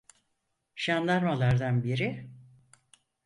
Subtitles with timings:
[0.75, 2.29] Jandarmalardan biri: